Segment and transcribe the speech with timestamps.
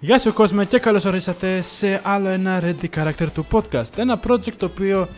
[0.00, 3.96] Γεια σου κόσμο και καλώς ορίσατε σε άλλο ένα Ready Character του podcast.
[3.96, 5.08] Ένα project το οποίο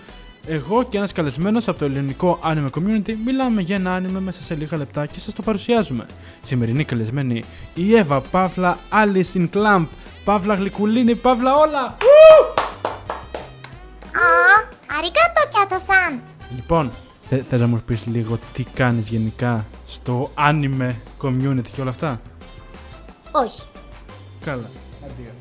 [0.47, 4.55] εγώ και ένας καλεσμένος από το ελληνικό anime community μιλάμε για ένα anime μέσα σε
[4.55, 6.07] λίγα λεπτά και σας το παρουσιάζουμε.
[6.43, 9.87] Σημερινή καλεσμένη η Εύα Παύλα Alice in Clamp,
[10.25, 11.81] Παύλα Γλυκουλίνη, Παύλα όλα!
[11.81, 11.97] Α,
[14.99, 16.21] αριγκάτο κιάτο-σαν.
[16.57, 16.91] Λοιπόν,
[17.29, 22.21] θε, θες να μου πεις λίγο τι κάνεις γενικά στο anime community και όλα αυτά;
[23.33, 23.61] Όχι.
[24.45, 24.71] Καλά.
[25.05, 25.33] Αντίο.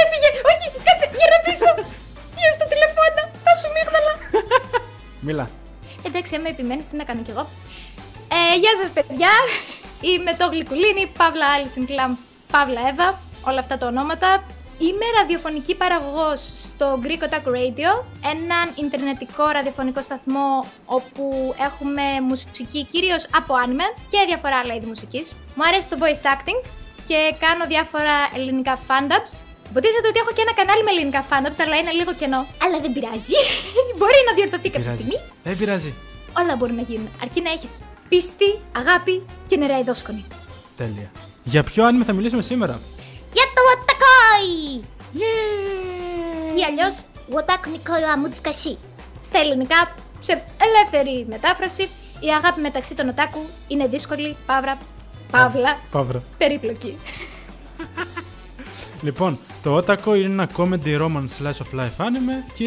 [0.00, 0.28] Έφυγε!
[0.50, 0.66] Όχι!
[0.86, 1.06] Κάτσε!
[1.18, 1.70] Γύρω πίσω!
[2.36, 3.22] Γύρω στο τηλεφώνο!
[3.40, 4.14] Στάσου μίγδαλα!
[5.20, 5.50] Μίλα.
[6.06, 7.44] Εντάξει, άμα επιμένεις, τι να κάνω κι εγώ.
[8.36, 9.32] Ε, γεια σας παιδιά!
[10.00, 12.12] Είμαι το Γλυκουλίνη, Παύλα Alison Clam,
[12.52, 14.44] Παύλα Εύα, όλα αυτά τα ονόματα.
[14.78, 23.26] Είμαι ραδιοφωνική παραγωγός στο Greek Otaku Radio, έναν ιντερνετικό ραδιοφωνικό σταθμό όπου έχουμε μουσική κυρίως
[23.36, 25.32] από άνιμε και διάφορα άλλα είδη μουσικής.
[25.54, 26.60] Μου αρέσει το voice acting
[27.10, 29.32] και κάνω διάφορα ελληνικά fandubs.
[29.70, 32.40] Υποτίθεται ότι έχω και ένα κανάλι με ελληνικά fandubs, αλλά είναι λίγο κενό.
[32.64, 33.36] Αλλά δεν πειράζει.
[33.98, 34.96] Μπορεί να διορθωθεί κάποια Πειράζει.
[35.02, 35.16] στιγμή.
[35.46, 35.90] Δεν πειράζει.
[36.40, 37.08] Όλα μπορούν να γίνουν.
[37.22, 37.72] Αρκεί να έχεις
[38.08, 38.48] πίστη,
[38.80, 39.14] αγάπη
[39.48, 40.24] και νερά ειδόσκονη.
[40.76, 41.08] Τέλεια.
[41.44, 42.80] Για ποιο anime θα μιλήσουμε σήμερα;
[43.36, 44.80] Για το Watakoi!
[46.58, 46.94] Ή αλλιώς
[47.34, 48.76] Wataku Nikola Mutsukashi.
[49.24, 51.82] στα ελληνικά, σε ελεύθερη μετάφραση,
[52.20, 54.78] η αγάπη μεταξύ των οτάκου είναι δύσκολη, παύρα,
[55.30, 56.22] παύλα, Παύρα.
[56.38, 56.96] περίπλοκη.
[59.02, 62.64] Λοιπόν, το Otako είναι ένα comedy romance slice of life anime και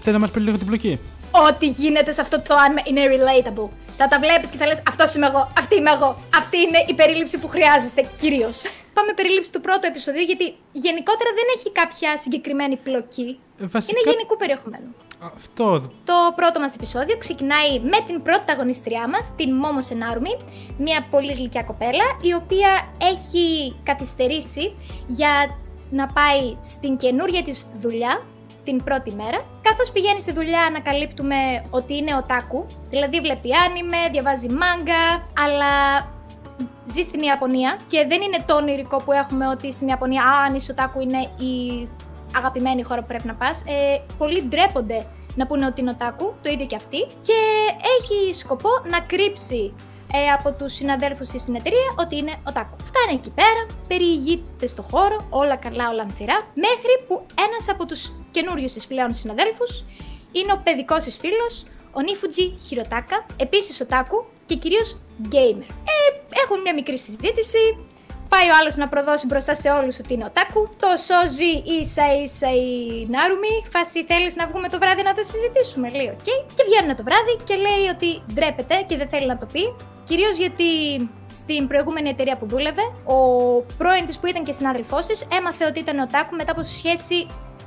[0.00, 0.98] θέλει να μας πει λίγο την πλοκή.
[1.30, 3.68] Ό,τι γίνεται σε αυτό το άνime είναι relatable.
[3.96, 6.18] Θα τα βλέπεις και θα λες: Αυτός είμαι εγώ, αυτή είμαι εγώ.
[6.38, 8.62] Αυτή είναι η περίληψη που χρειάζεστε κυρίως.
[8.96, 13.28] Πάμε περίληψη του πρώτου επεισοδίου, γιατί γενικότερα δεν έχει κάποια συγκεκριμένη πλοκή.
[13.62, 14.94] Ε, βασικά- Είναι γενικού περιεχομένου.
[15.34, 15.64] Αυτό.
[16.04, 20.36] Το πρώτο μας επεισόδιο ξεκινάει με την πρωταγωνιστριά μας, την Μόμο Σενάρουμι,
[20.78, 22.70] μια πολύ γλυκιά κοπέλα, η οποία
[23.12, 24.74] έχει καθυστερήσει
[25.06, 25.58] για
[25.90, 28.22] να πάει στην καινούρια της δουλειά
[28.64, 29.38] την πρώτη μέρα.
[29.62, 31.36] Καθώς πηγαίνει στη δουλειά ανακαλύπτουμε
[31.70, 35.02] ότι είναι οτάκου, δηλαδή βλέπει άνιμε, διαβάζει μάγκα,
[35.44, 35.72] αλλά
[36.84, 40.54] ζει στην Ιαπωνία και δεν είναι το ονειρικό που έχουμε ότι στην Ιαπωνία, α, αν
[40.54, 41.88] είσαι οτάκου είναι η
[42.36, 43.60] αγαπημένη χώρα που πρέπει να πας.
[43.66, 46.98] Ε, πολλοί ντρέπονται να πούνε ότι είναι οτάκου, το ίδιο και αυτή.
[47.22, 47.38] Και
[47.98, 49.74] έχει σκοπό να κρύψει
[50.12, 52.76] ε, από τους συναδέλφους της στην εταιρεία ότι είναι οτάκου.
[52.84, 58.12] Φτάνει εκεί πέρα, περιηγείται στο χώρο, όλα καλά, όλα ανθυρά, μέχρι που ένας από τους
[58.30, 59.84] καινούριους της πλέον συναδέλφους
[60.32, 64.96] είναι ο παιδικός της φίλος, ο Νίφουτζι Χιροτάκα, επίσης otaku και κυρίως
[65.32, 65.66] gamer.
[65.94, 65.96] Ε,
[66.44, 67.62] έχουν μια μικρή συζήτηση,
[68.28, 70.62] Πάει ο άλλος να προδώσει μπροστά σε όλους ότι είναι otaku.
[70.82, 72.70] Το σώζει ίσα ίσα η
[73.14, 73.54] Νάρουμι.
[73.74, 76.28] Φάση θέλεις να βγούμε το βράδυ να τα συζητήσουμε, λέει οκ.
[76.56, 79.62] Και βγαίνουν το βράδυ και λέει ότι ντρέπεται και δεν θέλει να το πει.
[80.08, 80.68] Κυρίως γιατί
[81.38, 82.84] στην προηγούμενη εταιρεία που δούλευε,
[83.16, 83.18] ο
[83.80, 87.18] πρώην της που ήταν και συνάδελφός της έμαθε ότι ήταν otaku μετά από σχέση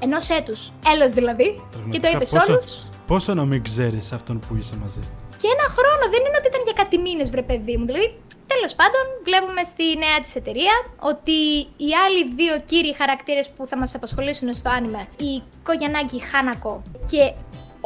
[0.05, 0.71] ενός έτους.
[0.93, 1.47] Έλος δηλαδή.
[1.91, 2.83] Και το είπες σε Πόσο- όλους.
[3.07, 5.01] Πόσο να μην ξέρεις αυτόν που είσαι μαζί.
[5.41, 7.85] Και ένα χρόνο, δεν είναι ότι ήταν για κάτι μήνες, βρε παιδί μου.
[7.85, 8.07] Δηλαδή,
[8.51, 10.75] τέλος πάντων, βλέπουμε στη νέα της εταιρεία
[11.11, 11.37] ότι
[11.83, 17.23] οι άλλοι δύο κύριοι χαρακτήρες που θα μας απασχολήσουν στο άνιμε, η Κογιανάκη Χάνακο και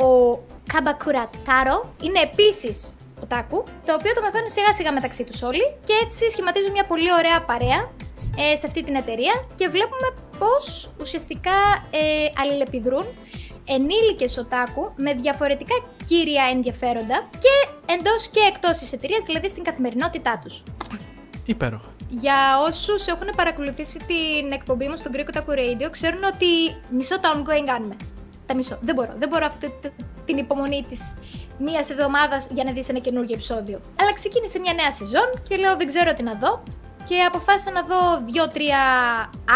[0.05, 0.09] ο
[0.73, 5.65] Καμπακούρα Τάρο, είναι επίσης ο Τάκου, το οποίο το μαθαίνουν σιγά σιγά μεταξύ τους όλοι
[5.83, 7.79] και έτσι σχηματίζουν μια πολύ ωραία παρέα
[8.37, 10.07] ε, σε αυτή την εταιρεία και βλέπουμε
[10.39, 11.57] πώς ουσιαστικά
[11.91, 13.05] ε, αλληλεπιδρούν
[13.67, 15.75] ενήλικες οτάκου με διαφορετικά
[16.05, 20.63] κύρια ενδιαφέροντα και εντός και εκτός της εταιρείας, δηλαδή στην καθημερινότητά τους.
[21.45, 21.87] Υπέροχα.
[22.09, 22.35] Για
[22.67, 26.45] όσους έχουν παρακολουθήσει την εκπομπή μου στο Greek Otaku Radio, ξέρουν ότι
[26.89, 27.95] μισό τα ongoing κάνουμε.
[28.45, 28.77] Τα μισό.
[28.81, 29.13] Δεν μπορώ.
[29.17, 29.91] Δεν μπορώ αυτή τε-
[30.25, 31.13] την υπομονή της
[31.57, 33.79] μίας εβδομάδας για να δεις ένα καινούργιο επεισόδιο.
[33.99, 36.63] Αλλά ξεκίνησε μια νέα σεζόν και λέω δεν ξέρω τι να δω.
[37.07, 38.79] Και αποφάσισα να δω δύο-τρία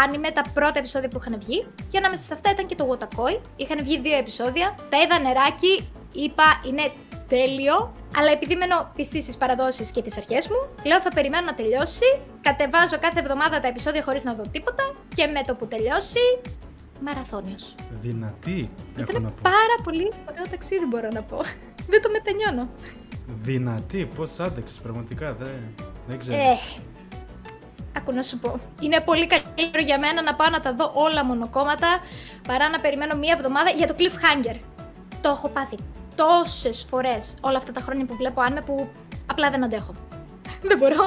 [0.04, 1.66] άνιμε τα πρώτα επεισόδια που είχαν βγει.
[1.90, 3.40] Και ανάμεσα σε αυτά ήταν και το Wotakoi.
[3.56, 4.74] Είχαν βγει δύο επεισόδια.
[4.90, 5.88] Τα είδα νεράκι.
[6.12, 6.92] Είπα είναι
[7.28, 7.94] τέλειο.
[8.18, 12.20] Αλλά επειδή μένω πιστή στις παραδόσεις και τις αρχές μου, λέω θα περιμένω να τελειώσει.
[12.40, 14.84] Κατεβάζω κάθε εβδομάδα τα επεισόδια χωρίς να δω τίποτα.
[15.14, 16.18] Και με το που τελειώσει,
[17.00, 17.74] μαραθώνιος.
[18.00, 19.40] Δυνατή, έχω να Ήταν πω.
[19.42, 21.36] πάρα πολύ ωραίο ταξίδι, μπορώ να πω.
[21.88, 22.68] Δεν το μετανιώνω.
[23.42, 25.74] Δυνατή, πώς άντεξες, πραγματικά δεν,
[26.08, 26.36] δεν ξέρω.
[26.38, 26.58] Ε,
[27.98, 28.60] άκου να σου πω.
[28.80, 31.90] Είναι πολύ καλύτερο για μένα να πάω να τα δω όλα μονοκόμματα
[32.48, 34.56] παρά να περιμένω μία εβδομάδα για το cliffhanger.
[35.20, 35.76] Το έχω πάθει
[36.22, 38.88] τόσες φορές όλα αυτά τα χρόνια που βλέπω άνμε που
[39.26, 39.92] απλά δεν αντέχω.
[40.68, 41.04] δεν μπορώ.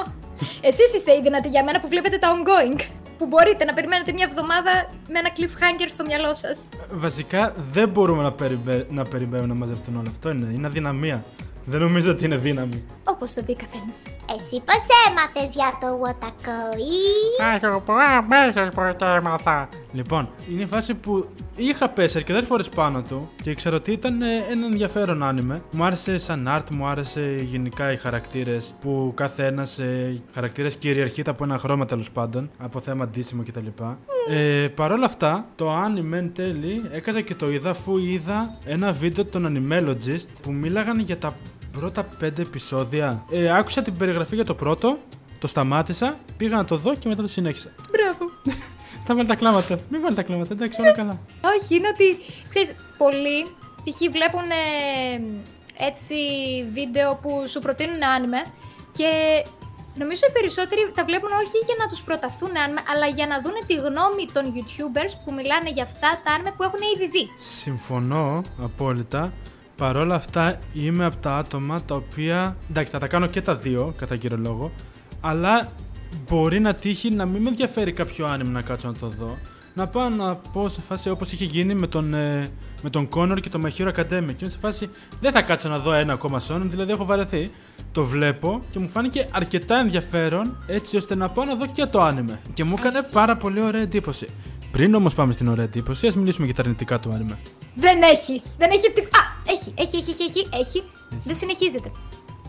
[0.60, 2.80] Εσείς είστε οι δυνατοί για μένα που βλέπετε τα ongoing.
[3.18, 4.72] Που μπορείτε να περιμένετε μία εβδομάδα
[5.12, 6.68] με ένα cliffhanger στο μυαλό σας.
[6.90, 8.86] Βασικά δεν μπορούμε να, περιμπέ...
[8.90, 10.30] να περιμένουμε να μαζευτούν όλα αυτό.
[10.30, 11.24] Είναι, είναι αδυναμία.
[11.64, 12.84] Δεν νομίζω ότι είναι δύναμη.
[13.04, 14.02] Όπως το δει καθένας.
[14.36, 17.62] Εσύ πώς έμαθες για το Watakoi?
[17.62, 19.68] Έχω πολλά μέσα ποτέ έμαθα.
[19.92, 24.22] Λοιπόν, είναι η φάση που είχα πέσει αρκετές φορές πάνω του και ξέρω ότι ήταν
[24.22, 25.62] ε, ένα ενδιαφέρον άνιμε.
[25.72, 31.30] Μου άρεσε σαν art, μου άρεσε γενικά οι χαρακτήρες που κάθε ένα ε, χαρακτήρα κυριαρχείται
[31.30, 33.66] από ένα χρώμα τέλος πάντων, από θέμα ντύσιμο κτλ.
[34.28, 38.92] Ε, Παρ' όλα αυτά, το άνιμε εν τέλει έκαζα και το είδα αφού είδα ένα
[38.92, 41.34] βίντεο των Animologist που μίλαγαν για τα
[41.72, 43.24] πρώτα πέντε επεισόδια.
[43.30, 44.98] Ε, άκουσα την περιγραφή για το πρώτο,
[45.38, 47.70] το σταμάτησα, πήγα να το δω και μετά το συνέχισα.
[47.90, 48.32] Μπράβο.
[49.06, 49.78] Θα βάλει τα κλάματα.
[49.90, 51.18] Μην βάλει τα κλάματα, εντάξει, όλα καλά.
[51.54, 53.42] Όχι, είναι ότι, ξέρεις, πολλοί
[53.84, 53.98] π.χ.
[53.98, 55.20] βλέπουν ε,
[55.88, 56.16] έτσι
[56.72, 58.40] βίντεο που σου προτείνουν άνιμε
[58.92, 59.10] και
[59.94, 63.56] νομίζω οι περισσότεροι τα βλέπουν όχι για να τους προταθούν άνιμε, αλλά για να δουν
[63.66, 67.24] τη γνώμη των YouTubers που μιλάνε για αυτά τα άνιμε που έχουν ήδη δει.
[67.62, 69.32] Συμφωνώ απόλυτα.
[69.76, 72.56] Παρ' όλα αυτά είμαι από τα άτομα τα οποία.
[72.70, 74.72] Εντάξει, θα τα κάνω και τα δύο, κατά κύριο λόγο.
[75.20, 75.68] Αλλά
[76.28, 79.36] μπορεί να τύχει να μην με ενδιαφέρει κάποιο άνιμ να κάτσω να το δω.
[79.74, 82.48] Να πάω να πω σε φάση όπως είχε γίνει με τον, ε,
[82.82, 84.04] με τον Connor και το My Hero Academia.
[84.36, 84.90] Και είμαι σε φάση
[85.20, 87.50] δεν θα κάτσω να δω ένα ακόμα σόνον, δηλαδή έχω βαρεθεί.
[87.92, 92.02] Το βλέπω και μου φάνηκε αρκετά ενδιαφέρον έτσι ώστε να πάω να δω και το
[92.02, 92.40] άνιμε.
[92.54, 94.26] Και μου έκανε πάρα πολύ ωραία εντύπωση.
[94.72, 97.38] Πριν όμως πάμε στην ωραία εντύπωση, ας μιλήσουμε για τα αρνητικά του άνιμε.
[97.74, 98.42] Δεν έχει.
[98.58, 98.92] Δεν έχει.
[98.92, 99.22] τι- Α,
[99.52, 100.82] έχει, έχει, έχει, έχει, έχει, έχει.
[101.24, 101.90] Δεν συνεχίζεται.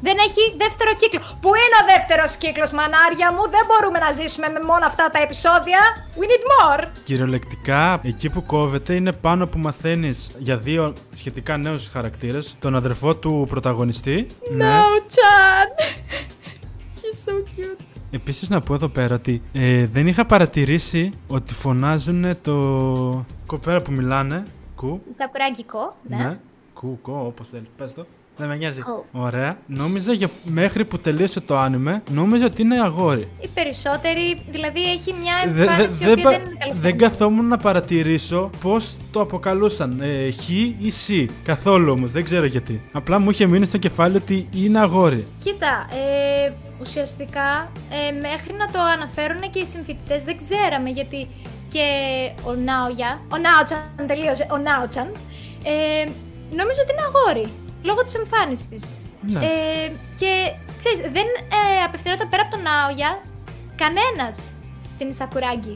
[0.06, 1.20] Δεν έχει δεύτερο κύκλο.
[1.42, 3.44] Πού είναι ο δεύτερος κύκλος, μανάρια μου.
[3.56, 5.80] Δεν μπορούμε να ζήσουμε με μόνο αυτά τα επεισόδια.
[6.20, 6.88] We need more.
[7.04, 12.56] Κυριολεκτικά, εκεί που κόβεται είναι πάνω που μαθαίνεις για δύο σχετικά νέους χαρακτήρες.
[12.60, 14.28] Τον αδερφό του πρωταγωνιστή.
[14.56, 14.80] Ναι.
[15.16, 15.68] Chan.
[17.00, 17.86] He's so cute.
[18.12, 22.56] Επίσης να πω εδώ πέρα ότι ε, δεν είχα παρατηρήσει ότι φωνάζουν το
[23.46, 24.46] κοπέρα που μιλάνε.
[24.76, 25.02] Κου.
[25.18, 26.16] Σακουράγκικο, ναι.
[26.18, 26.40] Ναι.
[26.74, 27.68] Κου, κο, όπως θέλεις.
[27.78, 28.06] Πες το.
[28.38, 28.82] Δεν με νοιάζει.
[28.82, 29.06] Κου.
[29.12, 29.58] Ωραία.
[29.68, 33.28] Νόμιζα για μέχρι που τελείωσε το άνιμε, νόμιζα ότι είναι αγόρι.
[33.42, 36.74] Οι περισσότεροι, δηλαδή έχει μια Δε- δε- εμφάνιση η δεν οποία πα- δεν είναι καλή.
[36.80, 40.02] δεν καθόμουν να παρατηρήσω πώς το αποκαλούσαν.
[40.02, 40.50] Ε, χ
[40.82, 41.10] ή σ.
[41.44, 42.82] Καθόλου όμως, δεν ξέρω γιατί.
[42.92, 45.28] Απλά μου είχε μείνει στο κεφάλι ότι είναι αγόρι.
[45.44, 45.88] Κοίτα,
[46.48, 46.52] ε,
[46.82, 51.28] ουσιαστικά ε, μέχρι να το αναφέρουν και οι συμφοιτητές δεν ξέραμε γιατί
[51.72, 51.86] και
[52.46, 55.08] ο Νάογια, ο Νάοτσαν τελείωσε, ο Νάοτσαν,
[55.64, 56.04] ε,
[56.60, 57.48] νομίζω ότι είναι αγόρι,
[57.88, 58.84] λόγω της εμφάνισης της.
[59.28, 59.40] Ναι.
[59.40, 60.32] Ε, και
[60.80, 61.28] ξέρεις, δεν
[61.60, 63.12] ε, απευθυνόταν πέρα από τον Νάογια
[63.82, 64.36] κανένας
[64.94, 65.76] στην Σακουράγκη.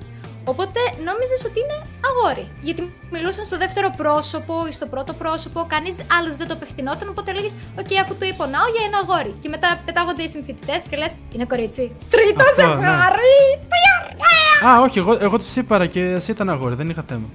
[0.51, 1.77] Οπότε νόμιζες ότι είναι
[2.09, 2.45] αγόρι.
[2.67, 2.81] Γιατί
[3.15, 7.07] μιλούσαν στο δεύτερο πρόσωπο ή στο πρώτο πρόσωπο, κανείς άλλος δεν το απευθυνόταν.
[7.13, 9.33] Οπότε έλεγες: Οκ, αφού το είπε ο Νάογια είναι αγόρι.
[9.41, 11.83] Και μετά πετάγονται οι συμφοιτητές και λες: Είναι κορίτσι.
[12.13, 12.67] Τρίτο Αυτό, ναι.
[12.71, 13.37] ζευγάρι!
[13.71, 14.75] Τι ωραία!
[14.75, 17.27] Α, όχι, εγώ, εγώ τους είπα και εσύ ήταν αγόρι, δεν είχα θέμα.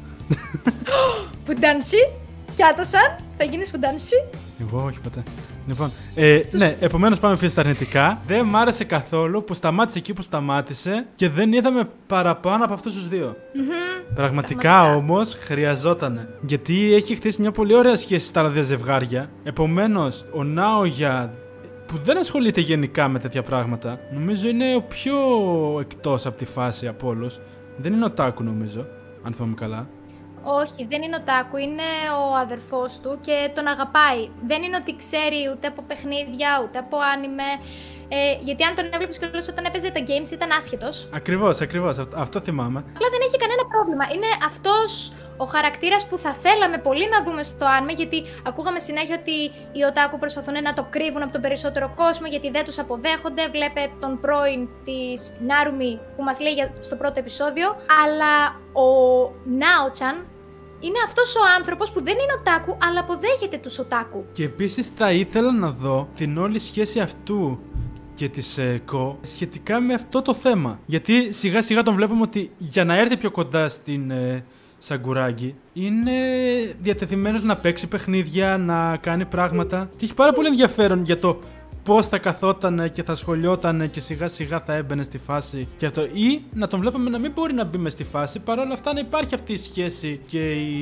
[1.46, 2.00] Φουντάντσι,
[2.56, 4.14] Κιάτασαν, θα γίνεις φουντάντσι.
[4.60, 5.22] Εγώ όχι ποτέ.
[5.66, 8.20] Λοιπόν, ε, ναι, επομένως πάμε πίσω στα αρνητικά.
[8.26, 12.94] Δεν μ' άρεσε καθόλου που σταμάτησε εκεί που σταμάτησε και δεν είδαμε παραπάνω από αυτούς
[12.94, 13.36] τους δύο.
[14.14, 14.94] Πραγματικά Πραγματικά.
[14.94, 16.28] όμως χρειαζόταν.
[16.46, 19.30] Γιατί έχει χτίσει μια πολύ ωραία σχέση στα άλλα δύο ζευγάρια.
[19.44, 21.32] Επομένως, ο Νάογια
[21.86, 25.16] που δεν ασχολείται γενικά με τέτοια πράγματα, νομίζω είναι ο πιο
[25.80, 27.38] εκτός από τη φάση από όλους.
[27.76, 28.86] Δεν είναι ο Τάκου, νομίζω,
[29.22, 29.86] αν θυμάμαι καλά.
[30.44, 31.88] Όχι, δεν είναι ο Τάκου, είναι
[32.22, 34.30] ο αδερφός του και τον αγαπάει.
[34.46, 37.48] Δεν είναι ότι ξέρει ούτε από παιχνίδια, ούτε από άνιμε.
[38.14, 41.08] Ε, γιατί αν τον έβλεπες και όταν έπαιζε τα games ήταν άσχετος.
[41.14, 41.98] Ακριβώς, ακριβώς.
[41.98, 42.78] Αυτό, αυτό θυμάμαι.
[42.94, 44.04] Απλά δεν έχει κανένα πρόβλημα.
[44.14, 49.16] Είναι αυτός ο χαρακτήρας που θα θέλαμε πολύ να δούμε στο άνιμε, γιατί ακούγαμε συνέχεια
[49.20, 49.36] ότι
[49.78, 53.48] οι Οτάκου προσπαθούν να το κρύβουν από τον περισσότερο κόσμο, γιατί δεν τους αποδέχονται.
[53.48, 57.68] Βλέπε τον πρώην της Νάρουμι που μας λέει για- στο πρώτο επεισόδιο.
[58.04, 58.34] Αλλά
[58.72, 58.88] ο
[59.44, 60.26] Νάοτσαν
[60.86, 64.24] είναι αυτός ο άνθρωπος που δεν είναι Οτάκου, αλλά αποδέχεται τους Οτάκου.
[64.32, 67.58] Και επίσης θα ήθελα να δω την όλη σχέση αυτού
[68.14, 70.78] και της ε, Κο σχετικά με αυτό το θέμα.
[70.86, 74.44] Γιατί σιγά σιγά τον βλέπουμε ότι για να έρθει πιο κοντά στην ε,
[74.78, 76.12] Σαγκουράγη είναι
[76.80, 81.38] διατεθειμένος να παίξει παιχνίδια, να κάνει πράγματα και έχει πάρα πολύ ενδιαφέρον για το
[81.84, 86.02] πώς θα καθόταν και θα σχολιόταν και σιγά σιγά θα έμπαινε στη φάση και αυτό
[86.02, 89.00] ή να τον βλέπαμε να μην μπορεί να μπει μες στη φάση παρόλα αυτά να
[89.00, 90.76] υπάρχει αυτή η σχέση και η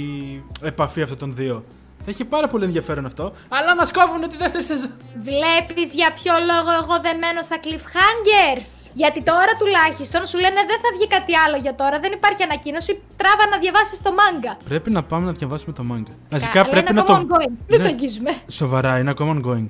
[0.62, 1.64] επαφή αυτών των δύο.
[2.04, 3.32] Θα έχει πάρα πολύ ενδιαφέρον αυτό.
[3.48, 4.90] Αλλά μας κόβουν τη δεύτερη σεζόν.
[5.28, 10.78] Βλέπεις για ποιο λόγο εγώ δεν μένω στα cliffhangers; Γιατί τώρα τουλάχιστον σου λένε δεν
[10.84, 12.92] θα βγει κάτι άλλο για τώρα, δεν υπάρχει ανακοίνωση.
[13.20, 14.52] Τράβα να διαβάσεις το manga.
[14.64, 16.12] Πρέπει να πάμε να διαβάσουμε το manga.
[16.30, 17.12] Βασικά Αλλά πρέπει είναι να το.
[17.12, 17.52] ακόμα ongoing.
[17.70, 17.84] Δεν Ναι.
[17.86, 18.30] το αγγίζουμε.
[18.48, 19.66] Σοβαρά, είναι ακόμα ongoing.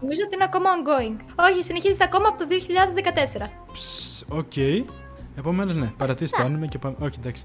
[0.00, 1.16] Νομίζω ότι είναι ακόμα ongoing.
[1.48, 3.48] Όχι, συνεχίζεται ακόμα από το 2014.
[3.72, 4.56] Ψ, Οκ.
[5.38, 6.96] Επομένως, ναι, παρατήστε το anime και πάμε.
[7.00, 7.42] Όχι, εντάξει.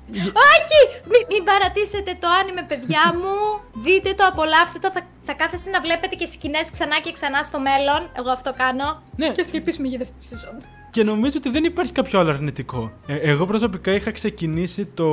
[0.54, 0.80] Όχι!
[1.12, 3.36] Μην, μην παρατήσετε το anime, παιδιά μου.
[3.84, 4.92] Δείτε το, απολαύστε το.
[4.92, 8.10] Θα θα κάθεστε να βλέπετε και σκηνές ξανά και ξανά στο μέλλον.
[8.18, 9.02] Εγώ αυτό κάνω.
[9.16, 9.30] Ναι.
[9.30, 10.58] Και α ελπίσουμε για δεύτερη σεζόν.
[10.92, 12.92] Και νομίζω ότι δεν υπάρχει κάποιο άλλο αρνητικό.
[13.08, 15.08] Ε, εγώ προσωπικά είχα ξεκινήσει το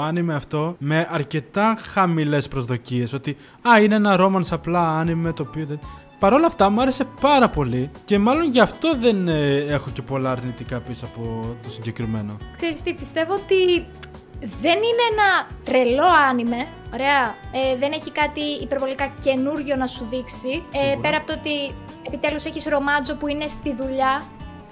[0.00, 3.12] άνιμε αυτό με αρκετά χαμηλές προσδοκίες.
[3.12, 3.36] Ότι
[3.68, 5.80] α, είναι ένα romance απλά άνιμε το οποίο δεν...
[6.18, 10.02] Παρ' όλα αυτά μου άρεσε πάρα πολύ και μάλλον γι' αυτό δεν ε, έχω και
[10.02, 12.36] πολλά αρνητικά πίσω από το συγκεκριμένο.
[12.56, 13.86] Ξέρεις τι, πιστεύω ότι
[14.40, 16.66] δεν είναι ένα τρελό άνιμε.
[16.94, 17.34] Ωραία.
[17.52, 20.62] Ε, δεν έχει κάτι υπερβολικά καινούριο να σου δείξει.
[20.72, 21.00] Ε, Σίγουρα.
[21.00, 21.74] πέρα από το ότι
[22.06, 24.22] επιτέλους έχεις ρομάτζο που είναι στη δουλειά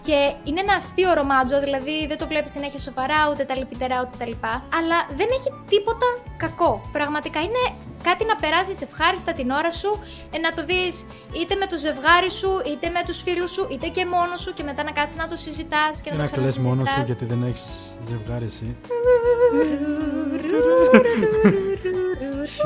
[0.01, 4.17] και είναι ένα αστείο ρομάτζο, δηλαδή δεν το βλέπεις συνέχεια σοβαρά, ούτε τα λυπητερά, ούτε
[4.19, 4.63] τα λοιπά.
[4.79, 6.81] Αλλά δεν έχει τίποτα κακό.
[6.93, 7.63] Πραγματικά είναι
[8.09, 9.91] κάτι να περάσεις ευχάριστα την ώρα σου,
[10.35, 10.95] ε, να το δεις
[11.41, 14.63] είτε με το ζευγάρι σου, είτε με τους φίλους σου, είτε και μόνος σου και
[14.69, 17.07] μετά να κάτσεις να το συζητάς και, Και να να το κλαις μόνος σου ξανασυζητάς.
[17.11, 17.65] γιατί δεν έχεις
[18.11, 18.69] ζευγάρι εσύ.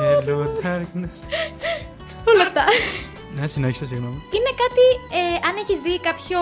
[0.01, 1.15] Hello darkness.
[2.31, 2.63] Όλα αυτά.
[3.35, 4.23] Ναι, συνέχισε, συγγνώμη.
[4.37, 4.85] Είναι κάτι,
[5.19, 6.39] ε, αν έχεις δει κάποιο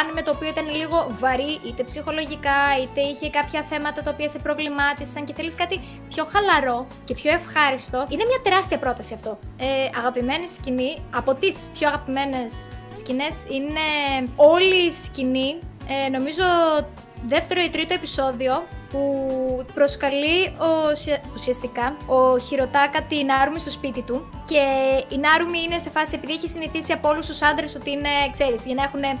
[0.00, 4.38] άνιμε το οποίο ήταν λίγο βαρύ, είτε ψυχολογικά, είτε είχε κάποια θέματα τα οποία σε
[4.38, 9.38] προβλημάτισαν και θέλεις κάτι πιο χαλαρό και πιο ευχάριστο, είναι μια τεράστια πρόταση αυτό.
[9.56, 9.66] Ε,
[9.98, 12.52] αγαπημένη σκηνή, από τις πιο αγαπημένες
[12.96, 13.86] σκηνές, είναι
[14.36, 16.44] όλη η σκηνή, ε, νομίζω
[17.28, 19.04] δεύτερο ή τρίτο επεισόδιο, που
[19.74, 24.44] προσκαλεί ο, ουσια- ουσιαστικά ο Χιροτάκα την Νάρουμι στο σπίτι του.
[24.46, 24.62] Και
[25.14, 28.64] η Νάρουμι είναι σε φάση επειδή έχει συνηθίσει από όλους τους άντρες ότι είναι, ξέρεις,
[28.66, 29.18] για να έχουν ε,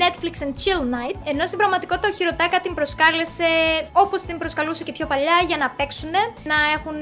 [0.00, 3.44] Netflix and chill night ενώ στην πραγματικότητα ο Χιροτάκα την προσκάλεσε
[3.92, 6.10] όπως την προσκαλούσε και πιο παλιά για να παίξουν,
[6.44, 6.98] να έχουν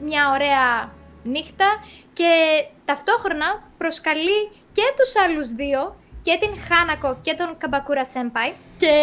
[0.00, 1.66] μια ωραία νύχτα
[2.12, 2.30] και
[2.84, 5.96] ταυτόχρονα προσκαλεί και τους άλλους δύο
[6.30, 8.48] και την Χάνακο και τον Καμπακούρα Senpai
[8.82, 8.94] και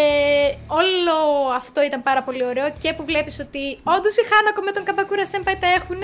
[0.67, 1.15] όλο
[1.55, 3.63] αυτό ήταν πάρα πολύ ωραίο και που βλέπεις ότι
[3.95, 6.01] όντως η Χάνακο με τον Καμπακούρα Senpai τα έχουν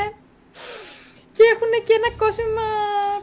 [1.35, 2.65] και έχουν και ένα κόσμημα,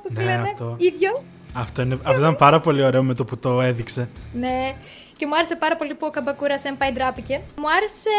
[0.03, 0.77] πώς το Ναι, λένε, αυτό.
[0.79, 1.23] ίδιο.
[1.55, 4.09] Αυτό, είναι, αυτό ήταν πάρα πολύ ωραίο με το που το έδειξε.
[4.33, 4.75] Ναι,
[5.17, 7.41] και μου άρεσε πάρα πολύ που ο Καμπακούρα Senpai ντράπηκε.
[7.57, 8.11] Μου άρεσε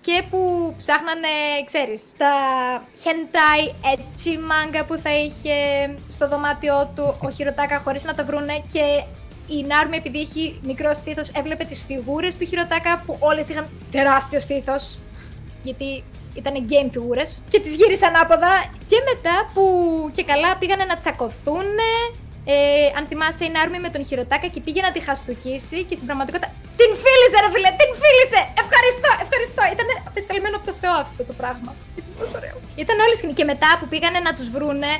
[0.00, 1.28] και που ψάχνανε,
[1.64, 2.32] ξέρεις, τα
[3.04, 5.54] hentai έτσι μάγκα που θα είχε
[6.08, 9.04] στο δωμάτιό του ο Χιροτάκα χωρίς να τα βρούνε και
[9.58, 14.40] η Νάρμη επειδή έχει μικρό στήθος έβλεπε τις φιγούρες του Χιροτάκα που όλες είχαν τεράστιο
[14.40, 14.98] στήθος
[15.62, 16.04] γιατί
[16.34, 18.52] ήταν game φιγούρες και τις γύρισε ανάποδα
[18.86, 19.62] και μετά που
[20.12, 21.68] και καλά πήγανε να τσακωθούν
[22.44, 22.54] ε,
[22.98, 26.48] αν θυμάσαι η Νάρμη με τον Χιροτάκα και πήγε να τη χαστούκίσει και στην πραγματικότητα
[26.80, 28.40] την φίλησε ρε φίλε, την φίλησε!
[28.62, 29.62] Ευχαριστώ, ευχαριστώ!
[29.74, 31.70] Ήταν απεσταλμένο από το Θεό αυτό το πράγμα.
[31.98, 32.56] Ήταν τόσο ωραίο.
[32.82, 34.92] Ήταν όλη σκηνή και μετά που πήγανε να τους βρούνε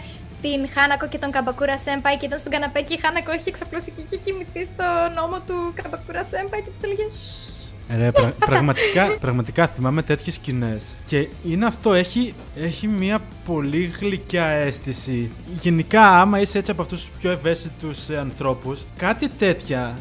[0.42, 3.90] την Χάνακο και τον Καμπακούρα Σέμπαϊ και ήταν στον καναπέ και η Χάνακο είχε ξαπλώσει
[3.96, 4.84] και είχε κοιμηθεί στο
[5.18, 7.50] νόμο του Καμπακούρα Σέμπαϊ και τους έλεγε «Σσσ».
[7.98, 14.44] Ρε, πρα- πραγματικά, πραγματικά θυμάμαι τέτοιες σκηνές Και είναι αυτό, έχει, έχει μια πολύ γλυκιά
[14.46, 15.30] αίσθηση.
[15.60, 19.96] Γενικά, άμα είσαι έτσι από αυτούς τους πιο ευαίσθητους ε, ανθρώπους, κάτι τέτοια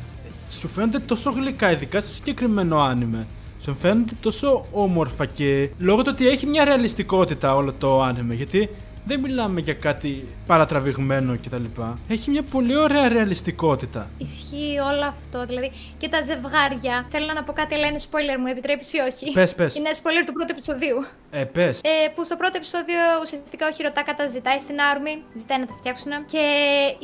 [0.59, 3.27] σου φαίνονται τόσο γλυκά, ειδικά στο συγκεκριμένο άνιμε.
[3.63, 8.33] Σου φαίνονται τόσο όμορφα και λόγω του ότι έχει μια ρεαλιστικότητα όλο το άνιμε.
[8.33, 8.69] Γιατί
[9.05, 11.81] δεν μιλάμε για κάτι παρατραβηγμένο κτλ.
[12.07, 14.09] Έχει μια πολύ ωραία ρεαλιστικότητα.
[14.17, 15.45] Ισχύει όλο αυτό.
[15.45, 16.95] Δηλαδή και τα ζευγάρια.
[17.11, 19.75] Θέλω να πω κάτι, αλλά είναι spoiler, μου επιτρέπεις ή όχι; Πες, πες.
[19.75, 20.99] Είναι spoiler του πρώτου επεισοδίου.
[21.39, 21.75] Ε, πες.
[21.83, 25.75] Ε, που στο πρώτο επεισόδιο ουσιαστικά ο Χιροτάκα τα ζητάει στην Άρμη, ζητάει να τα
[25.79, 26.11] φτιάξουν.
[26.33, 26.45] Και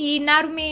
[0.08, 0.72] η Νάρμη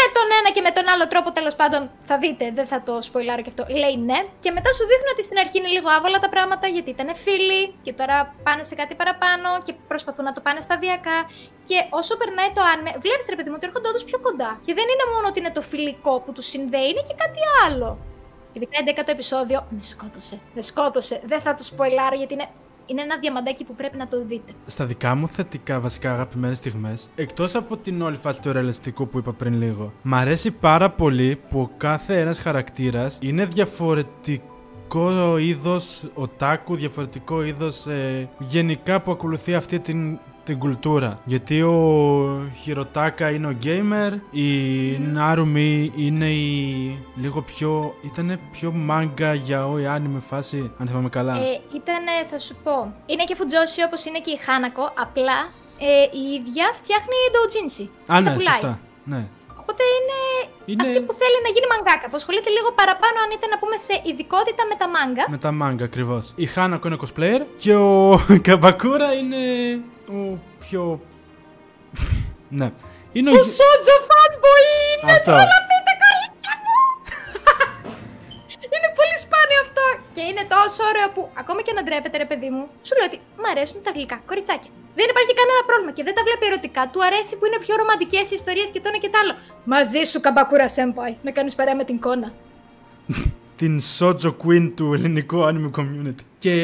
[0.00, 2.94] με τον ένα και με τον άλλο τρόπο τέλος πάντων θα δείτε, δεν θα το
[3.06, 4.18] σποιλάρω και αυτό, λέει ναι.
[4.44, 7.60] Και μετά σου δείχνουν ότι στην αρχή είναι λίγο άβολα τα πράγματα γιατί ήταν φίλοι
[7.84, 11.18] και τώρα πάνε σε κάτι παραπάνω και προσπαθούν να το πάνε σταδιακά.
[11.68, 14.50] Και όσο περνάει το άνμε, βλέπεις ρε παιδί μου ότι έρχονται όντως πιο κοντά.
[14.66, 17.88] Και δεν είναι μόνο ότι είναι το φιλικό που τους συνδέει, είναι και κάτι άλλο.
[18.52, 20.36] Ειδικά 11ο επεισόδιο με σκότωσε.
[20.54, 21.14] Με σκότωσε.
[21.30, 22.48] Δεν θα το σποιλάρω γιατί είναι,
[22.86, 24.52] είναι ένα διαμαντάκι που πρέπει να το δείτε.
[24.66, 29.18] Στα δικά μου θετικά βασικά αγαπημένες στιγμές, εκτός από την όλη φάση του ρεαλιστικού που
[29.18, 36.04] είπα πριν λίγο, μ' αρέσει πάρα πολύ που ο κάθε ένας χαρακτήρας είναι διαφορετικό είδος
[36.14, 37.86] οτάκου, διαφορετικό είδος
[38.38, 41.20] γενικά που ακολουθεί αυτή την, την κουλτούρα.
[41.24, 44.50] Γιατί ο Χιροτάκα είναι ο gamer, η
[44.98, 47.94] Νάρουμι είναι η λίγο πιο.
[48.04, 51.32] ήταν πιο μάγκα για όλη anime φάση, αν θυμάμαι καλά.
[51.36, 55.38] Ε, ήταν, θα σου πω, είναι και φουτζόσι όπως είναι και η Χάνακο, απλά
[55.78, 57.88] ε, η ίδια φτιάχνει doujinshi.
[58.12, 58.54] Α, και τα ναι, πουλάει.
[58.54, 58.80] σωστά.
[59.04, 59.26] Ναι.
[59.68, 60.18] Οπότε είναι,
[60.70, 63.76] Είναι- αυτή που θέλει να γίνει μαγκάκα, που ασχολείται λίγο παραπάνω αν ήταν να πούμε
[63.86, 65.24] σε ειδικότητα με τα μάγκα.
[65.34, 66.24] Με τα μάγκα ακριβώς.
[66.44, 67.92] Η Χάνακο είναι cosplayer και ο
[68.46, 69.42] Καμπακούρα είναι
[70.18, 70.82] ο πιο.
[72.60, 72.68] ναι.
[73.16, 73.32] Είναι ο.
[73.36, 75.24] Το Σότζο fanboy είναι Αυτό.
[75.30, 75.77] τρελαθείτε
[80.18, 83.18] Και είναι τόσο ωραίο που ακόμα και να ντρέπεται ρε παιδί μου, σου λέει ότι
[83.42, 84.70] μ' αρέσουν τα γλυκά κοριτσάκια.
[84.98, 86.82] Δεν υπάρχει κανένα πρόβλημα και δεν τα βλέπει ερωτικά.
[86.92, 89.34] Του αρέσει που είναι πιο ρομαντικές οι ιστορίες και το ένα και το άλλο.
[89.74, 92.28] Μαζί σου, Καμπακούρα Σέμπαϊ, να κάνεις παρέα με την κόνα.
[93.60, 96.22] την Shoujo Queen του ελληνικού anime community.
[96.44, 96.54] Και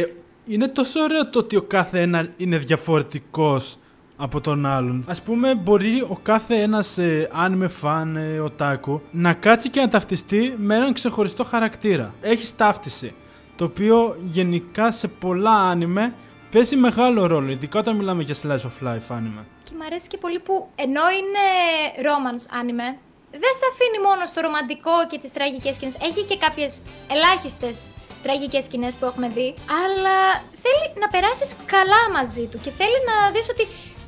[0.52, 3.78] είναι τόσο ωραίο το ότι ο κάθε ένας είναι διαφορετικός
[4.16, 5.04] από τον άλλον.
[5.08, 9.88] Ας πούμε μπορεί ο κάθε ένας ε, anime fan, ε, otaku, να κάτσει και να
[9.88, 12.14] ταυτιστεί με έναν ξεχωριστό χαρακτήρα.
[12.20, 13.14] Έχεις ταύτιση.
[13.56, 16.12] Το οποίο γενικά σε πολλά anime
[16.50, 19.44] παίζει μεγάλο ρόλο, ειδικά όταν μιλάμε για slice of life anime.
[19.62, 21.44] Και μου αρέσει και πολύ που ενώ είναι
[22.08, 22.90] romance anime,
[23.30, 25.96] δεν σε αφήνει μόνο στο ρομαντικό και τις τραγικές σκηνές.
[26.08, 26.82] Έχει και κάποιες
[27.14, 27.76] ελάχιστες
[28.22, 29.48] τραγικές σκηνές που έχουμε δει,
[29.82, 30.18] αλλά
[30.62, 33.64] θέλει να περάσεις καλά μαζί του και θέλει να δεις ότι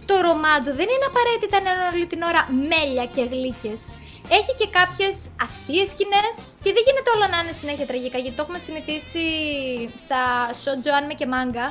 [0.08, 3.80] το ρομάτζο δεν είναι απαραίτητα να είναι όλη την ώρα μέλια και γλύκες.
[4.28, 8.42] Έχει και κάποιες αστείες σκηνές και δεν γίνεται όλα να είναι συνέχεια τραγικά γιατί το
[8.42, 9.24] έχουμε συνηθίσει
[10.04, 10.20] στα
[10.62, 11.66] shoujo anime και manga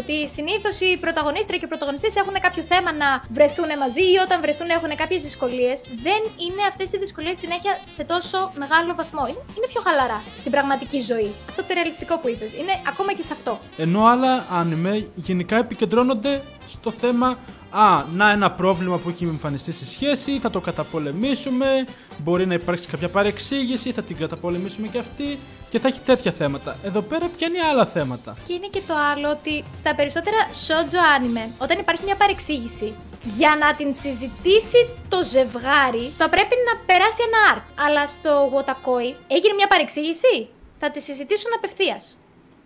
[0.00, 4.36] ότι συνήθως οι πρωταγωνίστρια και οι πρωταγωνιστές έχουν κάποιο θέμα να βρεθούν μαζί ή όταν
[4.44, 5.76] βρεθούν έχουν κάποιες δυσκολίες.
[6.06, 9.22] Δεν είναι αυτές οι δυσκολίες συνέχεια σε τόσο μεγάλο βαθμό.
[9.30, 11.30] Είναι, είναι πιο χαλαρά στην πραγματική ζωή.
[11.48, 12.52] Αυτό το ρεαλιστικό που είπες.
[12.60, 13.60] Είναι ακόμα και σε αυτό.
[13.76, 17.38] Ενώ άλλα άνιμε γενικά επικεντρώνονται στο θέμα
[17.70, 21.66] Α, να ένα πρόβλημα που έχει εμφανιστεί στη σχέση, θα το καταπολεμήσουμε.
[22.18, 26.76] Μπορεί να υπάρξει κάποια παρεξήγηση, θα την καταπολεμήσουμε και αυτή και θα έχει τέτοια θέματα.
[26.82, 31.50] Εδώ πέρα πιάνει άλλα θέματα; Και είναι και το άλλο ότι στα περισσότερα shoujo anime,
[31.58, 32.94] όταν υπάρχει μια παρεξήγηση,
[33.24, 37.62] για να την συζητήσει το ζευγάρι, θα πρέπει να περάσει ένα arc.
[37.86, 40.48] Αλλά στο Wotakoi έγινε μια παρεξήγηση,
[40.78, 42.18] θα τη συζητήσουν απευθείας.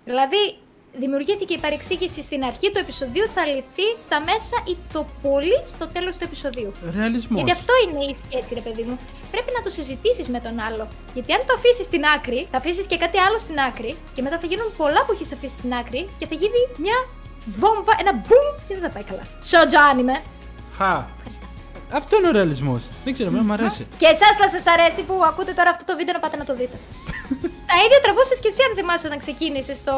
[0.05, 0.57] Δηλαδή,
[0.99, 5.89] δημιουργήθηκε η παρεξήγηση στην αρχή του επεισοδίου, θα λυθεί στα μέσα ή το πολύ στο
[5.89, 6.73] τέλος του επεισοδίου.
[6.97, 7.37] Ρεαλισμός.
[7.39, 8.99] Γιατί αυτό είναι η σχέση, ρε παιδί μου.
[9.31, 10.89] Πρέπει να το συζητήσεις με τον άλλο.
[11.15, 14.39] Γιατί αν το αφήσεις στην άκρη, θα αφήσεις και κάτι άλλο στην άκρη και μετά
[14.39, 16.99] θα γίνουν πολλά που έχεις αφήσει στην άκρη και θα γίνει μια
[17.61, 19.25] βόμβα, ένα μπουμ και δεν θα πάει καλά.
[19.51, 20.15] Σότζο άνιμε.
[20.77, 20.93] Χα.
[21.17, 21.47] Ευχαριστώ.
[21.93, 22.83] Αυτό είναι ο ρεαλισμός.
[23.05, 23.87] Δεν ξέρω, εμένα μου αρέσει.
[23.99, 26.55] Και εσάς θα σας αρέσει που ακούτε τώρα αυτό το βίντεο να πάτε να το
[26.55, 26.77] δείτε.
[27.71, 29.97] Τα ίδια τραβούσες και εσύ αν θυμάσαι όταν ξεκίνησες το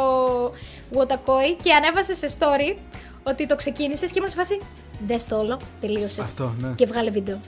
[0.94, 2.76] Wotakoi και ανέβασες σε story
[3.22, 4.60] ότι το ξεκίνησες και ήμουν σε φάση.
[5.06, 6.20] Δε το όλο, τελείωσε.
[6.20, 6.68] Αυτό, ναι.
[6.74, 7.40] Και βγάλε βίντεο.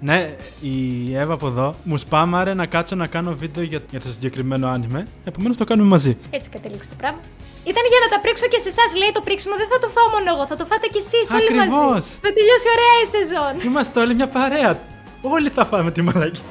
[0.00, 0.76] Ναι, η
[1.16, 5.06] Εύα από εδώ μου σπάμαρε να κάτσω να κάνω βίντεο για, για το συγκεκριμένο άνιμε.
[5.24, 6.16] Επομένως το κάνουμε μαζί.
[6.30, 7.20] Έτσι κατέληξε το πράγμα.
[7.64, 9.54] Ήταν για να τα πρίξω και σε εσάς, λέει το πρίξιμο.
[9.56, 11.66] Δεν θα το φάω μόνο εγώ, θα το φάτε κι εσείς όλοι Ακριβώς.
[11.66, 12.08] μαζί.
[12.24, 13.52] Θα τελειώσει ωραία η σεζόν.
[13.68, 14.78] Είμαστε όλοι μια παρέα.
[15.22, 16.42] Όλοι θα φάμε τη μαλακή.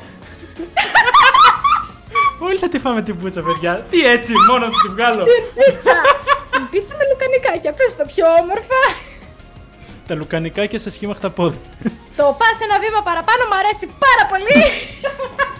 [2.46, 5.24] Όλοι θα τη φάμε την πούτσα, παιδιά; Τι έτσι, μόνο να τη βγάλω.
[5.58, 5.96] Πίτσα!
[6.72, 8.80] Πείτε με λουκανικάκια, πες το πιο όμορφα.
[10.08, 11.60] Τα λουκανικάκια σε σχήμα χταπόδι.
[12.16, 14.58] Το πας ένα βήμα παραπάνω μου αρέσει πάρα πολύ.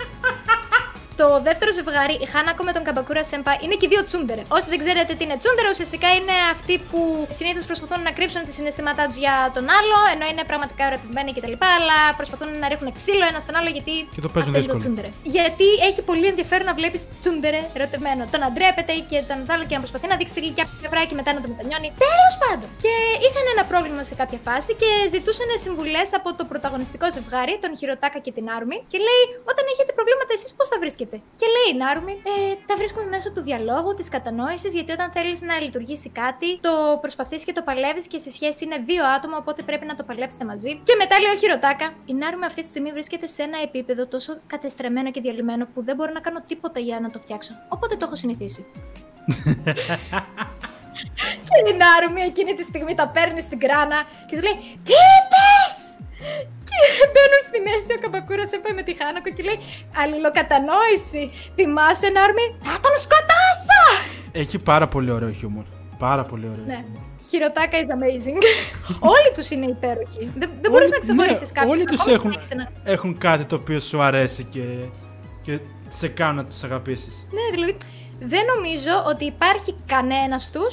[1.22, 4.42] Το δεύτερο ζευγάρι, η Χάνακο με τον Καμπακούρα Σέμπα, είναι και οι δύο τσούντερε.
[4.58, 7.00] Όσοι δεν ξέρετε τι είναι τσούντερε, ουσιαστικά είναι αυτοί που
[7.38, 11.56] συνήθως προσπαθούν να κρύψουν τις συναισθήματά τους για τον άλλο, ενώ είναι πραγματικά ερωτημένοι κτλ.
[11.78, 13.96] Αλλά προσπαθούν να ρίχνουν ξύλο ένα στον άλλο γιατί.
[14.16, 14.80] Και το παίζουν αυτό είναι δύσκολο.
[14.84, 15.10] τσούντερε.
[15.38, 18.22] Γιατί έχει πολύ ενδιαφέρον να βλέπεις τσούντερε ερωτημένο.
[18.34, 21.16] Το να ντρέπεται και τον άλλο και να προσπαθεί να δείξει τη γλυκιά πλευρά και
[21.20, 21.90] μετά να το μετανιώνει.
[22.08, 22.68] Τέλος πάντων.
[22.84, 22.94] Και
[23.26, 28.20] είχαν ένα πρόβλημα σε κάποια φάση και ζητούσαν συμβουλές από το πρωταγωνιστικό ζευγάρι, τον Χειροτάκα
[28.26, 31.03] και την Άρμη, και λέει: Όταν έχετε προβλήματα, εσείς πώς θα βρίσκετε.
[31.12, 35.42] Και λέει η Νάρμη, ε, τα βρίσκουμε μέσω του διαλόγου, της κατανόησης, γιατί όταν θέλεις
[35.42, 39.62] να λειτουργήσει κάτι, το προσπαθείς και το παλεύεις και στη σχέση είναι δύο άτομα, οπότε
[39.64, 40.82] πρέπει να το παλέψετε μαζί.
[40.84, 44.38] Και μετά λέει ο Χειροτάκα, η Νάρμη αυτή τη στιγμή βρίσκεται σε ένα επίπεδο τόσο
[44.48, 47.54] κατεστραμμένο και διαλυμένο που δεν μπορώ να κάνω τίποτα για να το φτιάξω.
[47.70, 48.66] Οπότε το έχω συνηθίσει.
[51.48, 55.83] και η Νάρμη εκείνη τη στιγμή τα παίρνει στην κράνα και του λέει Τι είπες!
[56.70, 56.80] Και
[57.14, 59.60] μπαίνουν στη μέση ο Καμπακούρας έπαει με τη Χάνακο και λέει
[60.02, 61.22] Αλληλοκατανόηση.
[61.58, 63.82] Θυμάσαι, Νάρμη, θα τον σκοτώσω!
[64.42, 65.64] Έχει πάρα πολύ ωραίο χιούμορ.
[66.06, 66.66] Πάρα πολύ ωραίο.
[66.72, 66.76] Ναι.
[66.84, 67.02] χιούμορ.
[67.30, 68.40] Χειροτάκα is amazing.
[69.14, 70.32] όλοι τους είναι υπέροχοι.
[70.40, 71.74] Δεν, δεν μπορείς Όλοι- να ξεχωρίσεις ναι, κάποιον.
[71.76, 74.64] Όλοι τους Ακόμα έχουν, και έχεις ένα- έχουν κάτι το οποίο σου αρέσει και,
[75.46, 75.60] και
[75.90, 77.28] σε κάνουν να τους αγαπήσεις.
[77.32, 77.78] Ναι, δηλαδή
[78.20, 80.66] δεν νομίζω ότι υπάρχει κανένας του,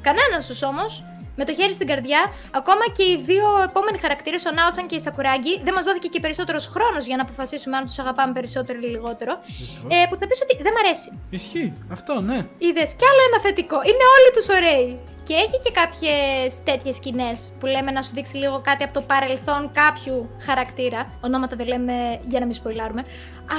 [0.00, 1.04] κανένας τους όμως,
[1.36, 2.20] με το χέρι στην καρδιά,
[2.60, 6.20] ακόμα και οι δύο επόμενοι χαρακτήρες, ο Νάοτσαν και η Σακουράγκη, δεν μας δόθηκε και
[6.20, 9.32] περισσότερος χρόνος για να αποφασίσουμε αν τους αγαπάμε περισσότερο ή λιγότερο.
[9.94, 11.08] Ε, που θα πεις ότι δεν μ' αρέσει.
[11.30, 11.72] Ισχύει.
[11.92, 12.38] Αυτό, ναι.
[12.58, 13.76] Είδες κι άλλο ένα θετικό.
[13.90, 14.98] Είναι όλοι τους ωραίοι.
[15.26, 19.00] Και έχει και κάποιες τέτοιες σκηνές που λέμε να σου δείξει λίγο κάτι από το
[19.00, 21.10] παρελθόν κάποιου χαρακτήρα.
[21.20, 23.02] Ονόματα δεν λέμε για να μην σποϊλάρουμε.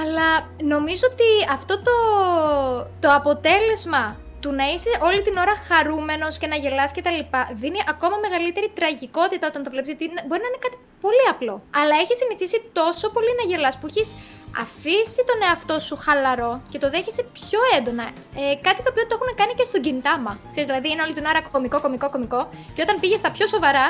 [0.01, 1.91] Αλλά νομίζω ότι αυτό το,
[2.99, 7.41] το αποτέλεσμα του να είσαι όλη την ώρα χαρούμενος και να γελάς και τα λοιπά
[7.61, 11.95] δίνει ακόμα μεγαλύτερη τραγικότητα όταν το βλέπεις γιατί μπορεί να είναι κάτι πολύ απλό αλλά
[12.03, 14.09] έχει συνηθίσει τόσο πολύ να γελάς που έχεις
[14.63, 18.05] αφήσει τον εαυτό σου χαλαρό και το δέχεσαι πιο έντονα.
[18.41, 20.33] Ε, κάτι το οποίο το έχουν κάνει και στον Κιντάμα.
[20.51, 22.41] Ξέρεις, δηλαδή είναι όλη την ώρα κομικό, κομικό, κομικό.
[22.75, 23.85] Και όταν πήγες στα πιο σοβαρά,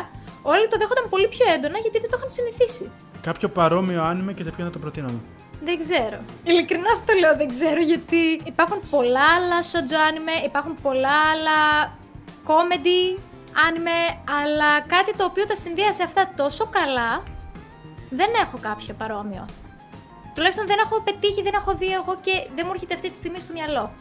[0.53, 2.85] όλοι το δέχονταν πολύ πιο έντονα γιατί δεν το είχαν συνηθίσει.
[3.27, 5.19] Κάποιο παρόμοιο άνιμε και σε ποιο να το προτείναμε;
[5.61, 6.17] Δεν ξέρω.
[6.43, 11.59] Ειλικρινά σου το λέω, δεν ξέρω γιατί υπάρχουν πολλά άλλα shoujo anime, υπάρχουν πολλά άλλα
[12.49, 13.19] comedy
[13.67, 17.23] anime, αλλά κάτι το οποίο τα συνδύασε αυτά τόσο καλά,
[18.09, 19.45] δεν έχω κάποιο παρόμοιο.
[20.33, 23.39] Τουλάχιστον δεν έχω πετύχει, δεν έχω δει εγώ και δεν μου έρχεται αυτή τη στιγμή
[23.39, 23.91] στο μυαλό.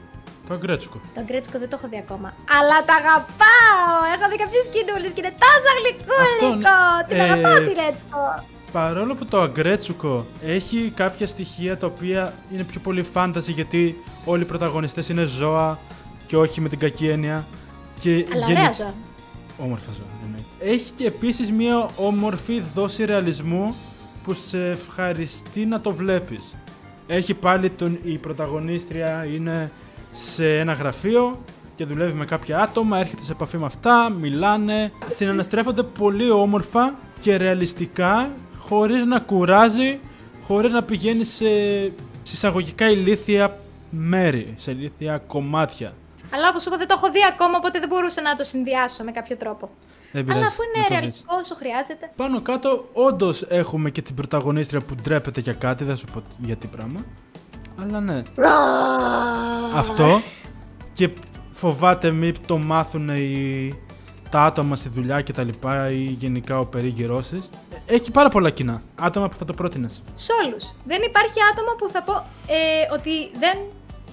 [0.48, 1.00] Το αγκρέτσικο.
[1.14, 2.28] Το γκρέτσικο δεν το έχω δει ακόμα.
[2.58, 3.96] Αλλά τα αγαπάω!
[4.14, 6.68] Έχω δει κάποιες κοινούλε και είναι τόσο γλυκούλικο!
[6.68, 8.24] Αυτό, Την ε, αγαπάω τη Ρέτσικο!
[8.76, 14.42] Παρόλο που το αγκρέτσουκο έχει κάποια στοιχεία τα οποία είναι πιο πολύ φάνταση γιατί όλοι
[14.42, 15.78] οι πρωταγωνιστές είναι ζώα
[16.26, 17.46] και όχι με την κακή έννοια.
[18.00, 18.94] Και Αλλά γενι- ωραία ζώα.
[19.58, 20.46] Όμορφα ζώα, εννοείται.
[20.74, 23.74] Έχει και επίσης μια όμορφη δόση ρεαλισμού
[24.24, 26.54] που σε ευχαριστεί να το βλέπεις.
[27.06, 29.70] Έχει πάλι τον, η πρωταγωνίστρια είναι
[30.10, 31.38] σε ένα γραφείο
[31.76, 34.92] και δουλεύει με κάποια άτομα, έρχεται σε επαφή με αυτά, μιλάνε.
[35.06, 38.30] Συναναστρέφονται πολύ όμορφα και ρεαλιστικά,
[38.68, 40.00] χωρίς να κουράζει,
[40.46, 41.46] χωρίς να πηγαίνει σε
[42.22, 43.58] συσσαγωγικά ηλίθια
[43.90, 45.92] μέρη, σε ηλίθια κομμάτια.
[46.34, 49.10] Αλλά όπως είπα, δεν το έχω δει ακόμα, οπότε δεν μπορούσα να το συνδυάσω με
[49.10, 49.70] κάποιο τρόπο.
[50.12, 50.98] Δεν Αλλά πειράζει, αφού να είναι το δεις.
[50.98, 52.10] ρεαλιστικό όσο χρειάζεται.
[52.16, 56.56] Πάνω κάτω, όντως έχουμε και την πρωταγωνίστρια που ντρέπεται για κάτι, δεν σου πω για
[56.56, 57.04] τι πράγμα.
[57.80, 58.22] Αλλά ναι.
[59.74, 60.20] Αυτό.
[60.92, 61.10] Και
[61.50, 63.72] φοβάται μη το μάθουν οι,
[64.30, 67.48] τα άτομα στη δουλειά και τα λοιπά ή γενικά ο περίγυρός της.
[67.86, 68.82] Έχει πάρα πολλά κοινά.
[69.00, 70.02] Άτομα που θα το πρότεινες.
[70.14, 70.74] Σε όλους.
[70.84, 72.12] Δεν υπάρχει άτομο που θα πω
[72.46, 73.58] ε, ότι δεν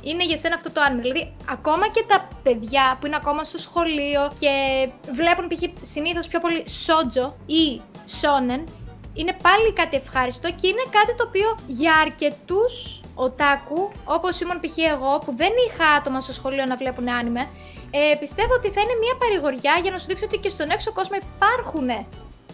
[0.01, 1.01] είναι για σένα αυτό το άνime.
[1.01, 4.51] Δηλαδή, ακόμα και τα παιδιά που είναι ακόμα στο σχολείο και
[5.13, 5.85] βλέπουν π.χ.
[5.85, 8.63] συνήθως πιο πολύ σότζο ή σόνεν,
[9.13, 14.77] είναι πάλι κάτι ευχάριστο και είναι κάτι το οποίο για αρκετούς οτάκου, όπως ήμουν π.χ.
[14.77, 17.47] εγώ, που δεν είχα άτομα στο σχολείο να βλέπουν άνιμε,
[17.99, 20.89] ε, πιστεύω ότι θα είναι μια παρηγοριά για να σου δείξω ότι και στον έξω
[20.97, 21.89] κόσμο υπάρχουν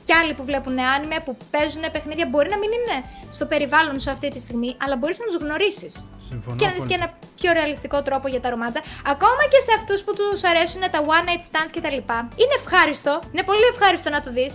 [0.09, 2.25] κι άλλοι που βλέπουν άνιμε, που παίζουν παιχνίδια.
[2.31, 2.97] Μπορεί να μην είναι
[3.37, 5.93] στο περιβάλλον σου αυτή τη στιγμή, αλλά μπορείς να τους γνωρίσεις.
[6.29, 6.55] Συμφωνώ.
[6.59, 7.17] Και να δεις και απόλυτα.
[7.21, 8.81] ένα πιο ρεαλιστικό τρόπο για τα ρομάτσα.
[9.13, 11.99] Ακόμα και σε αυτούς που τους αρέσουν τα one night stands κτλ.
[12.41, 13.13] Είναι ευχάριστο.
[13.31, 14.53] Είναι πολύ ευχάριστο να το δεις.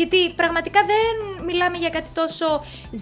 [0.00, 1.14] Γιατί πραγματικά δεν
[1.48, 2.46] μιλάμε για κάτι τόσο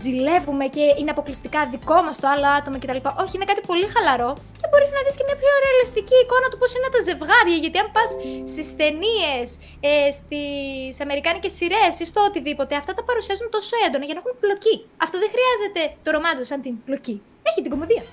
[0.02, 3.00] ζηλεύουμε και είναι αποκλειστικά δικό μας το άλλο άτομο κτλ.
[3.22, 4.30] Όχι, είναι κάτι πολύ χαλαρό
[4.60, 7.58] και μπορείς να δεις και μια πιο ρεαλιστική εικόνα του πώς είναι τα ζευγάρια.
[7.64, 8.10] Γιατί αν πας
[8.52, 9.46] στις ταινίες,
[9.90, 14.34] ε, στις αμερικάνικες σειρές ή στο οτιδήποτε, αυτά τα παρουσιάζουν τόσο έντονα για να έχουν
[14.44, 14.76] πλοκή.
[15.04, 17.16] Αυτό δεν χρειάζεται το ρομάτζο σαν την πλοκή.
[17.48, 18.04] Έχει την κομμωδία.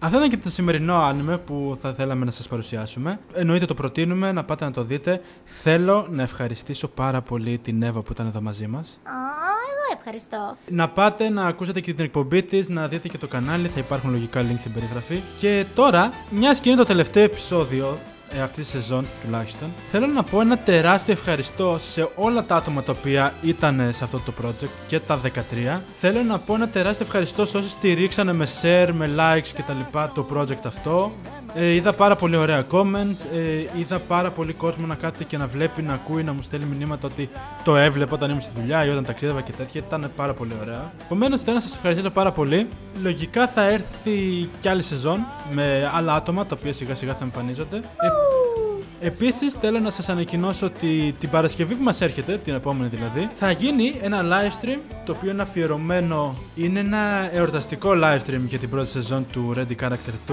[0.00, 3.18] Αυτό ήταν και το σημερινό άνιμε που θα θέλαμε να σας παρουσιάσουμε.
[3.32, 5.20] Εννοείται το προτείνουμε, να πάτε να το δείτε.
[5.44, 8.88] Θέλω να ευχαριστήσω πάρα πολύ την Εύα που ήταν εδώ μαζί μας.
[9.02, 10.56] Α, εγώ ευχαριστώ.
[10.68, 14.10] Να πάτε να ακούσετε και την εκπομπή της, να δείτε και το κανάλι, θα υπάρχουν
[14.10, 15.20] λογικά links στην περιγραφή.
[15.38, 17.98] Και τώρα, μιας και είναι το τελευταίο επεισόδιο
[18.32, 22.82] ε, αυτή τη σεζόν τουλάχιστον, θέλω να πω ένα τεράστιο ευχαριστώ σε όλα τα άτομα
[22.82, 25.80] τα οποία ήταν σε αυτό το project και τα 13.
[26.00, 29.72] Θέλω να πω ένα τεράστιο ευχαριστώ σε όσοι στηρίξανε με share, με likes και τα
[29.72, 31.12] λοιπά το project αυτό.
[31.54, 35.46] Ε, είδα πάρα πολύ ωραία comment, ε, είδα πάρα πολύ κόσμο να κάθεται και να
[35.46, 37.28] βλέπει, να ακούει, να μου στέλνει μηνύματα ότι
[37.64, 39.82] το έβλεπα όταν ήμουν στη δουλειά ή όταν ταξίδευα και τέτοια.
[39.86, 40.92] Ήταν πάρα πολύ ωραία.
[41.04, 42.68] Επομένως, θέλω να σας ευχαριστήσω πάρα πολύ.
[43.02, 47.80] Λογικά θα έρθει κι άλλη σεζόν με άλλα άτομα τα οποία σιγά σιγά θα εμφανίζονται.
[49.00, 53.28] Ε, Επίσης, θέλω να σας ανακοινώσω ότι την Παρασκευή που μας έρχεται, την επόμενη δηλαδή,
[53.34, 56.34] θα γίνει ένα live stream το οποίο είναι αφιερωμένο.
[56.56, 60.32] Είναι ένα εορταστικό live stream για την πρώτη σεζόν του Ready Character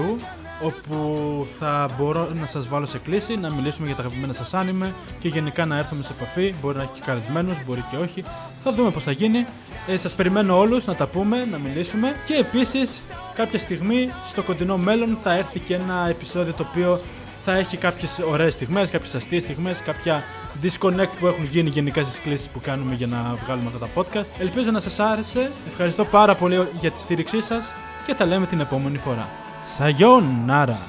[0.62, 4.92] Όπου θα μπορώ να σας βάλω σε κλίση, να μιλήσουμε για τα αγαπημένα σας άνιμε
[5.18, 6.54] και γενικά να έρθουμε σε επαφή.
[6.62, 8.24] Μπορεί να έχει και καλεσμένους, μπορεί και όχι.
[8.60, 9.46] Θα δούμε πώς θα γίνει.
[9.88, 12.14] Ε, σας περιμένω όλους να τα πούμε, να μιλήσουμε.
[12.26, 13.00] Και επίσης,
[13.34, 17.00] κάποια στιγμή στο κοντινό μέλλον θα έρθει και ένα επεισόδιο το οποίο
[17.45, 20.23] θα έχει κάποιε ωραίε στιγμέ, κάποιε αστείε στιγμέ, κάποια
[20.63, 24.39] disconnect που έχουν γίνει γενικά στι κλήσει που κάνουμε για να βγάλουμε αυτά τα podcast.
[24.39, 25.51] Ελπίζω να σα άρεσε.
[25.67, 27.57] Ευχαριστώ πάρα πολύ για τη στήριξή σα
[28.05, 29.27] και τα λέμε την επόμενη φορά.
[29.75, 30.79] Σαγιόνάρα!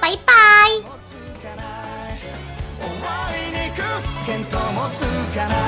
[0.00, 0.94] Bye bye!
[2.80, 3.80] 終わりにく
[4.28, 5.00] 見当もつ
[5.34, 5.67] かな